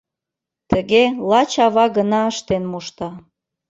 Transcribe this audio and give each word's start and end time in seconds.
Тыге 0.69 1.03
лач 1.29 1.51
ава 1.65 1.85
гына 1.97 2.21
ыштен 2.31 2.63
мошта. 2.71 3.09